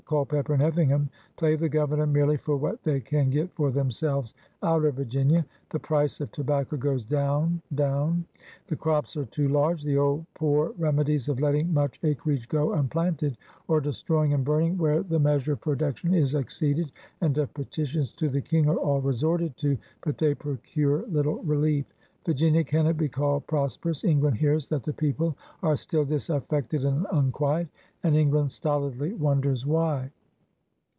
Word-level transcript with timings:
Culpeper 0.05 0.51
and 0.53 0.61
Effing 0.61 0.89
ham 0.89 1.09
play 1.37 1.55
the 1.55 1.69
Governor 1.69 2.05
merely 2.05 2.35
for 2.35 2.57
what 2.57 2.83
they 2.83 2.99
can 2.99 3.29
get 3.29 3.49
for 3.53 3.71
themselves 3.71 4.33
out 4.61 4.83
of 4.83 4.95
Virginia.' 4.95 5.45
The 5.71 5.79
price 5.79 6.19
of 6.19 6.29
tobacco 6.33 6.75
goes 6.75 7.05
down, 7.05 7.61
down. 7.75 8.25
The 8.67 8.75
crops 8.75 9.15
are 9.15 9.23
too 9.23 9.47
lai^e; 9.47 9.81
the 9.81 9.97
old 9.97 10.25
poor 10.33 10.73
remedies 10.77 11.29
of 11.29 11.39
letting 11.39 11.73
much 11.73 11.97
acreage 12.03 12.49
go 12.49 12.73
unplanted, 12.73 13.37
or 13.69 13.79
destroying 13.79 14.33
and 14.33 14.43
burning 14.43 14.77
where 14.77 15.01
the 15.01 15.17
measure 15.19 15.53
of 15.53 15.61
production 15.61 16.13
is 16.13 16.35
exceeded, 16.35 16.91
and 17.21 17.37
of 17.37 17.53
petitions 17.53 18.11
to 18.15 18.27
the 18.27 18.41
King, 18.41 18.67
are 18.67 18.75
all 18.75 18.99
resorted 18.99 19.55
to, 19.57 19.77
but 20.03 20.17
they 20.17 20.35
procure 20.35 21.05
little 21.07 21.41
relief. 21.43 21.85
Virginia 22.23 22.63
cannot 22.63 22.97
be 22.97 23.09
called 23.09 23.47
prosperous. 23.47 24.03
England 24.03 24.37
hears 24.37 24.67
that 24.67 24.83
the 24.83 24.93
people 24.93 25.35
are 25.63 25.75
still 25.75 26.05
disafiFected 26.05 26.83
and 26.85 27.07
unquiet— 27.11 27.67
and 28.03 28.15
England 28.15 28.51
stolidly 28.51 29.13
wonders 29.13 29.65
why. 29.65 30.11